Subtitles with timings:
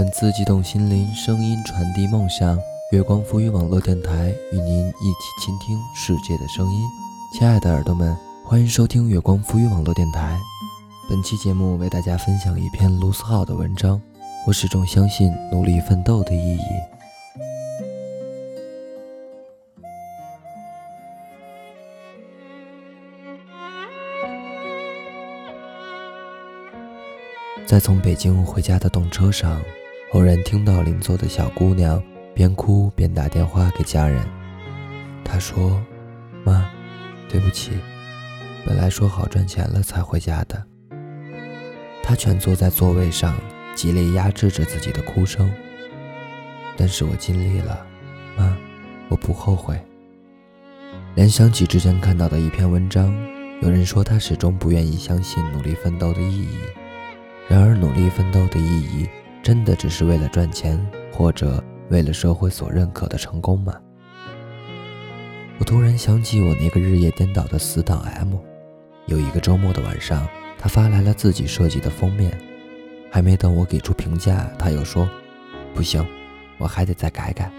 [0.00, 2.58] 文字激动心灵，声音传递梦想。
[2.90, 6.88] 月光浮语网络电台与您一起倾听世界的声音。
[7.34, 8.16] 亲爱的耳朵们，
[8.46, 10.40] 欢迎收听月光浮语网络电台。
[11.10, 14.00] 本期节目为大家分享一篇卢思浩的文章。
[14.46, 16.64] 我始终相信努力奋斗的意义。
[27.66, 29.60] 在从北京回家的动车上，
[30.12, 32.02] 偶然听到邻座的小姑娘
[32.34, 34.20] 边哭边打电话给家人。
[35.24, 35.80] 她说
[36.42, 36.68] ：“妈，
[37.28, 37.70] 对不起，
[38.66, 40.60] 本来说好赚钱了才回家的。”
[42.02, 43.36] 她蜷坐在座位上，
[43.76, 45.48] 极力压制着自己的哭声。
[46.76, 47.86] 但是我尽力了，
[48.36, 48.56] 妈，
[49.08, 49.80] 我不后悔。
[51.14, 53.14] 联想起之前看到的一篇文章，
[53.62, 56.58] 有人说他始终不愿意相信努力奋斗的意义。
[57.46, 59.08] 然而，努力奋斗的意义，
[59.42, 60.78] 真的只是为了赚钱，
[61.12, 63.74] 或者为了社会所认可的成功吗？
[65.58, 68.36] 我突然想起我那个日夜颠倒的死党 M，
[69.06, 70.26] 有一个周末的晚上，
[70.58, 72.38] 他发来了自己设计的封面，
[73.10, 75.08] 还没等我给出评价，他又说
[75.74, 76.06] ：“不行，
[76.58, 77.50] 我还得再改改。”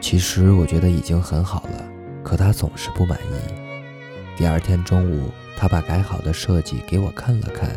[0.00, 1.84] 其实我觉得已经很好了，
[2.22, 4.36] 可他总是不满意。
[4.36, 7.70] 第二天中午，他把改好的设计给我看了看。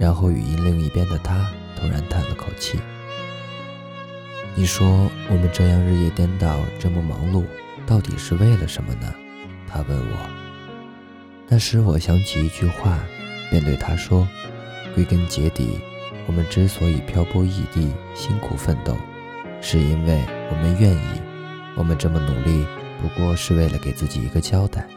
[0.00, 2.80] 然后，语音另一边的他突然叹了口气。
[4.54, 7.44] 你说我们这样日夜颠倒，这么忙碌，
[7.86, 9.12] 到底是为了什么呢？
[9.68, 10.16] 他问我。
[11.48, 12.98] 那时我想起一句话，
[13.50, 14.26] 便对他说：
[14.94, 15.78] 归根结底，
[16.26, 18.96] 我们之所以漂泊异地、辛苦奋斗，
[19.60, 21.22] 是因为我们愿意。
[21.76, 22.66] 我们这么努力，
[23.02, 24.88] 不过是为了给自己一个交代。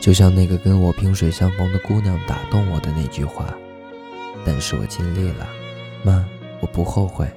[0.00, 3.52] 就像那个跟我萍水相逢的姑娘打动我的那句话，
[4.44, 5.46] 但是我尽力了，
[6.02, 6.24] 妈，
[6.60, 7.28] 我不后悔。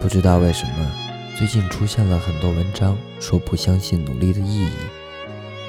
[0.00, 0.92] 不知道为什么，
[1.36, 4.70] 最近出现了很多文章说不相信努力的意义，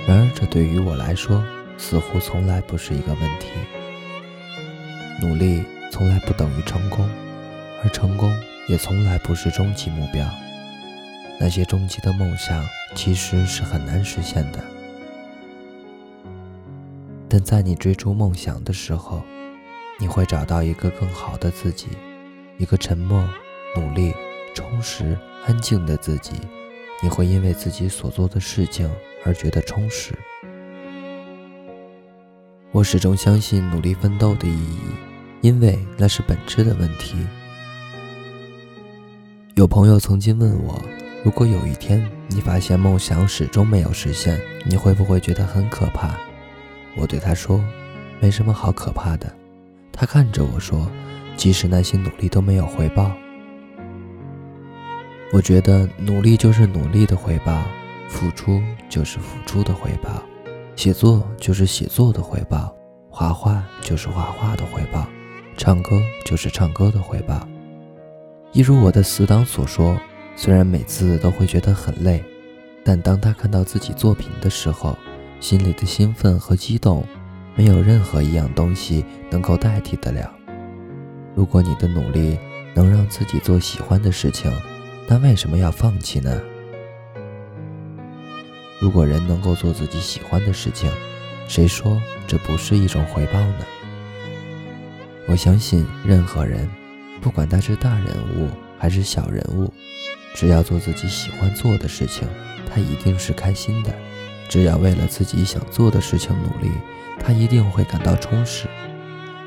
[0.07, 1.43] 然而这对于我来说，
[1.77, 3.47] 似乎从来不是一个问题。
[5.21, 7.09] 努力从来不等于成功，
[7.83, 8.31] 而成功
[8.67, 10.25] 也从来不是终极目标。
[11.39, 12.65] 那些终极的梦想
[12.95, 14.59] 其实是很难实现的，
[17.29, 19.21] 但在你追逐梦想的时候，
[19.99, 21.89] 你会找到一个更好的自己，
[22.57, 23.23] 一个沉默、
[23.75, 24.13] 努力、
[24.55, 25.15] 充实、
[25.45, 26.33] 安静的自己。
[27.03, 28.91] 你会因为自己所做的事情
[29.23, 30.17] 而觉得充实。
[32.71, 34.79] 我始终相信努力奋斗的意义，
[35.41, 37.15] 因为那是本质的问题。
[39.53, 40.81] 有朋友曾经问我。
[41.23, 46.15] 如果有一天你发现梦想始终没有实现，你会不会觉得很可怕？
[46.95, 47.61] 我对他说
[48.21, 49.31] ：“没什么好可怕的。”
[49.91, 50.89] 他看着我说
[51.35, 53.11] ：“即使那些努力都没有回报，
[55.33, 57.63] 我觉得努力就是努力的回报，
[58.07, 60.23] 付出就是付出的回报，
[60.75, 62.73] 写作就是写作的回报，
[63.09, 65.05] 画画就是画画的回报，
[65.57, 67.45] 唱歌就是唱歌的回报。”
[68.53, 69.99] 一如我的死党所说。
[70.39, 72.23] 虽然每次都会觉得很累，
[72.83, 74.95] 但当他看到自己作品的时候，
[75.39, 77.03] 心里的兴奋和激动，
[77.55, 80.31] 没有任何一样东西能够代替得了。
[81.33, 82.37] 如果你的努力
[82.75, 84.53] 能让自己做喜欢的事情，
[85.07, 86.39] 那为什么要放弃呢？
[88.79, 90.87] 如果人能够做自己喜欢的事情，
[91.47, 93.65] 谁说这不是一种回报呢？
[95.27, 96.69] 我相信任何人，
[97.21, 98.05] 不管他是大人
[98.37, 99.73] 物还是小人物。
[100.37, 102.27] 只要做自己喜欢做的事情，
[102.71, 103.89] 他一定是开心的；
[104.47, 106.71] 只要为了自己想做的事情努力，
[107.19, 108.67] 他一定会感到充实。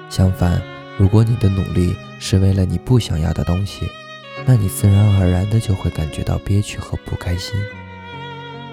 [0.09, 0.61] 相反，
[0.99, 3.89] 如果你的努力是为了你不想要的东西，
[4.45, 7.55] 那你自然而然的就会感觉到憋屈和不开心，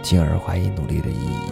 [0.01, 1.51] 进而怀疑努力的意义。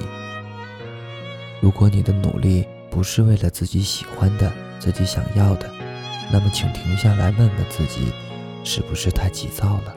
[1.62, 5.70] 如果你的努力不是为了自己喜欢的、自己想要的，
[6.32, 8.12] 那么请停下来问问自己，
[8.64, 9.96] 是不是太急躁了？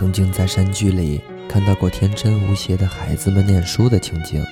[0.00, 4.42] 曾经在山居里看到过天真无邪的孩子们念书的情景，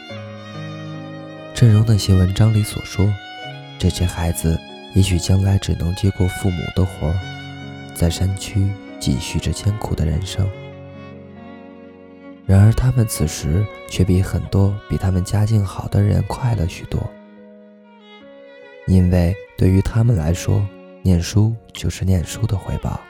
[1.55, 3.11] 正如那些文章里所说，
[3.79, 4.61] 这些孩子
[4.95, 7.19] 也许将来只能接过父母的活儿，
[7.95, 8.69] 在山区
[9.01, 10.47] 继续着艰苦的人生。
[12.45, 17.01] 然而，他们此时却比很多比他们家境好的人快乐许多，
[18.87, 20.63] 因为对于他们来说，
[21.01, 23.01] 念书就是念书的回报。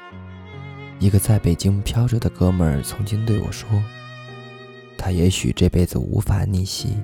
[1.00, 3.68] 一个在北京飘着的哥们儿曾经对我说
[4.98, 6.96] ：“他也许这辈子无法逆袭，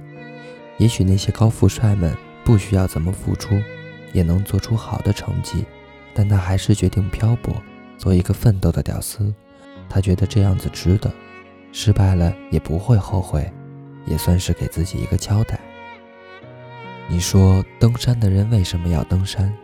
[0.78, 2.12] 也许那些高富帅们
[2.44, 3.54] 不需要怎么付出，
[4.12, 5.64] 也能做出好的成绩，
[6.12, 7.54] 但他还是决定漂泊，
[7.96, 9.32] 做一个奋斗的屌丝。
[9.88, 11.12] 他觉得这样子值得，
[11.70, 13.48] 失败了也不会后悔，
[14.06, 15.60] 也算是给自己一个交代。
[17.06, 19.54] 你说登山的人为什么要登山？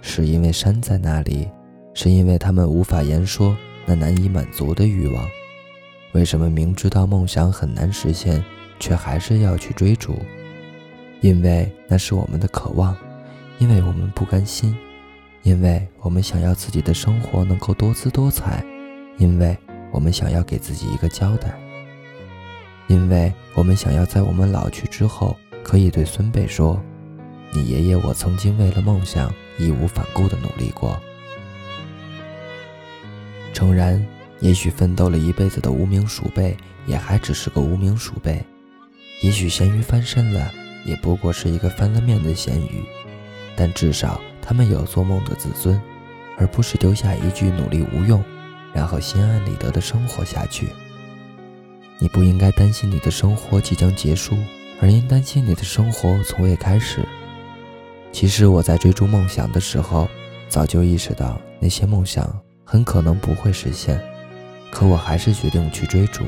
[0.00, 1.50] 是因为山在那里，
[1.92, 5.28] 是因为他们无法言说那难以满足的欲望。
[6.12, 8.44] 为什么明知道梦想很难实现，
[8.78, 10.18] 却还是要去追逐？
[11.20, 12.96] 因为那是我们的渴望，
[13.58, 14.76] 因为我们不甘心，
[15.42, 18.64] 因为我们想要自己的生活能够多姿多彩，
[19.18, 19.56] 因为
[19.90, 21.58] 我们想要给自己一个交代，
[22.88, 26.80] 因为我们想要在我们老去之后，可以对孙辈说
[27.52, 31.00] ：“你爷爷我曾经为了梦想义无反顾地努力过。”
[33.54, 34.04] 诚然。
[34.40, 36.54] 也许奋斗了一辈子的无名鼠辈，
[36.86, 38.44] 也还只是个无名鼠辈；
[39.22, 40.52] 也许咸鱼翻身了，
[40.84, 42.84] 也不过是一个翻了面的咸鱼。
[43.56, 45.80] 但至少他们有做梦的自尊，
[46.36, 48.22] 而不是丢下一句努力无用，
[48.74, 50.68] 然后心安理得的生活下去。
[52.00, 54.36] 你不应该担心你的生活即将结束，
[54.80, 57.06] 而应担心你的生活从未开始。
[58.12, 60.06] 其实我在追逐梦想的时候，
[60.48, 64.00] 早就意识到那些梦想很可能不会实现。
[64.70, 66.24] 可我还是决定去追逐。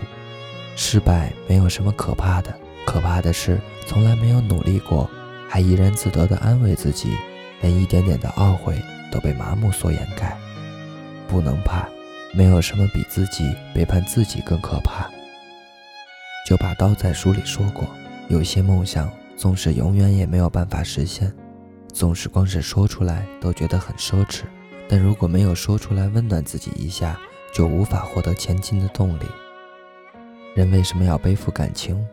[0.77, 2.55] 失败没有什么可怕的，
[2.85, 5.11] 可怕的是从来没有努力过，
[5.49, 7.17] 还怡然自得地安慰自己，
[7.62, 8.81] 连一点点的懊悔
[9.11, 10.37] 都被麻木所掩盖。
[11.27, 11.88] 不能怕，
[12.35, 15.11] 没有什么比自己背叛自己更可怕。
[16.47, 17.89] 九把刀在书里说过，
[18.29, 21.35] 有些梦想纵使永远也没有办法实现，
[21.93, 24.43] 纵使光是说出来都觉得很奢侈，
[24.88, 27.19] 但如果没有说出来温暖自己一下。
[27.55, 29.25] 就无法获得前进的动力。
[30.55, 32.06] 人为什么要背负感情？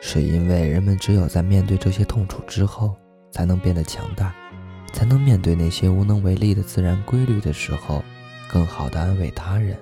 [0.00, 2.96] 是因为人们只有在面对这些痛楚之后，
[3.30, 4.34] 才能变得强大，
[4.92, 8.02] 才能面对那些无能为力的自然规律的时候，
[8.48, 9.78] 更好的安慰他人。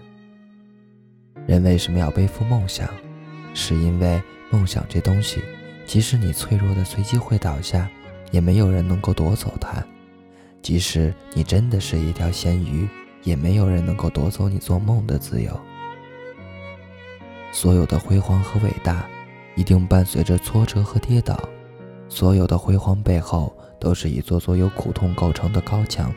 [1.46, 2.86] 人为什么要背负梦想？
[3.54, 5.40] 是因为梦想这东西，
[5.86, 7.88] 即使你脆弱的随机会倒下，
[8.30, 9.82] 也没有人能够夺走它。
[10.62, 12.88] 即使你真的是一条咸鱼。
[13.22, 15.60] 也没有人能够夺走你做梦的自由。
[17.52, 19.06] 所有的辉煌和伟大，
[19.54, 21.38] 一定伴随着挫折和跌倒。
[22.08, 26.10] 所有的辉煌背后，都是一座座由苦痛构成的高墙。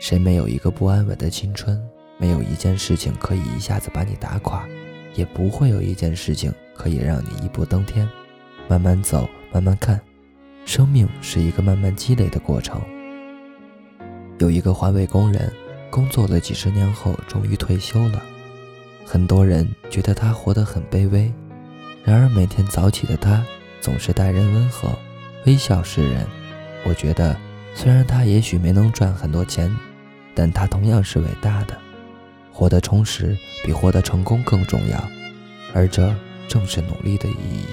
[0.00, 1.80] 谁没有一个不安稳的青春？
[2.18, 4.68] 没有一件事情可以一下子把你打垮，
[5.14, 8.06] 也不会有一件事情可以让你一步登天。
[8.68, 9.98] 慢慢走，慢慢看，
[10.66, 12.78] 生命是一个慢慢积累的过程。
[14.40, 15.52] 有一个环卫工人。
[15.90, 18.22] 工作了几十年后，终于退休了。
[19.04, 21.32] 很多人觉得他活得很卑微，
[22.04, 23.44] 然而每天早起的他
[23.80, 24.88] 总是待人温和，
[25.46, 26.24] 微笑示人。
[26.84, 27.36] 我觉得，
[27.74, 29.68] 虽然他也许没能赚很多钱，
[30.32, 31.76] 但他同样是伟大的。
[32.52, 35.08] 活得充实比获得成功更重要，
[35.74, 36.14] 而这
[36.46, 37.64] 正是努力的意义。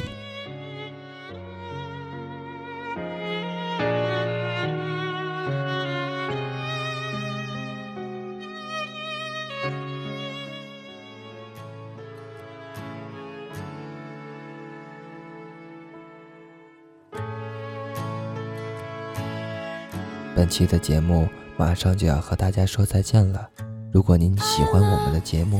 [20.37, 21.27] 本期的节目
[21.57, 23.49] 马上就要和大家说再见了。
[23.91, 25.59] 如果您喜欢我们的节目，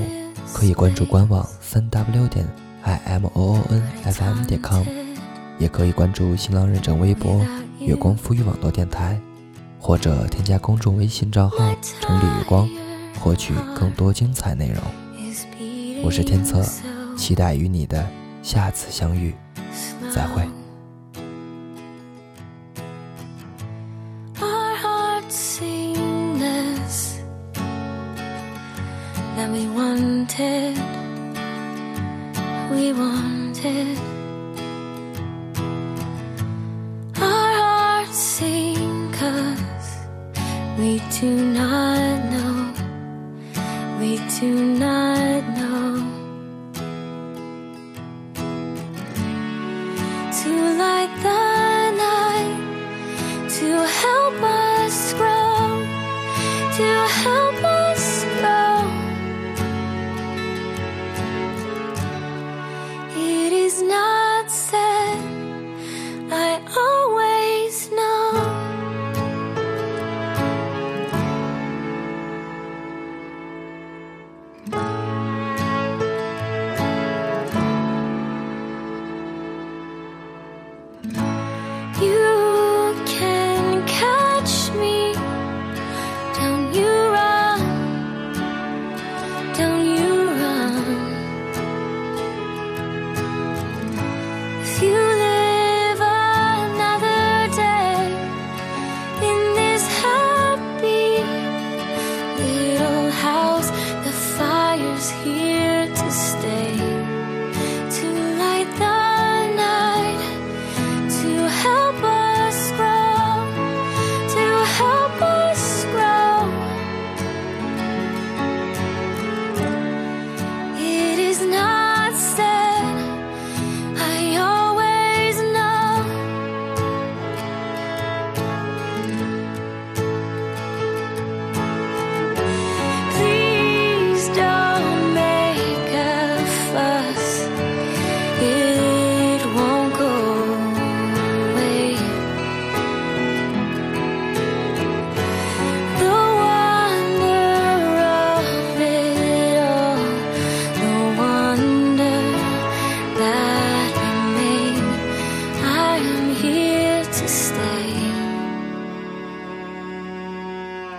[0.53, 2.45] 可以关注官网三 w 点
[2.83, 4.83] i m o o n f m 点 com，
[5.57, 7.43] 也可以关注新浪认证微博
[7.79, 9.19] 月光赋予网络电台，
[9.79, 11.57] 或者添加公众微信账号
[11.99, 12.69] 城里月光，
[13.19, 14.77] 获取更多精彩内容。
[16.03, 16.63] 我是天策，
[17.17, 18.07] 期待与你的
[18.43, 19.33] 下次相遇，
[20.13, 20.47] 再会。
[29.65, 30.77] Wanted,
[32.71, 33.97] we wanted.
[37.19, 39.89] Our hearts sing cause
[40.77, 42.73] we do not know,
[43.99, 46.03] we do not know.
[50.39, 51.36] To light the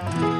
[0.05, 0.38] Bye.